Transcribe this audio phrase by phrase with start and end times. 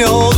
[0.00, 0.29] know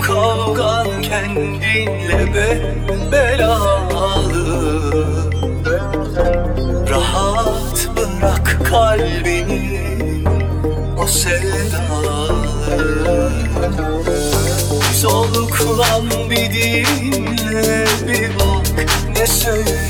[0.00, 2.74] kavgan kendinle be
[3.12, 4.44] belalı.
[6.90, 9.80] Rahat bırak kalbini
[10.98, 12.50] o sevdalı.
[14.94, 18.66] Soluklan bir dinle bir bak
[19.16, 19.89] ne söylüyor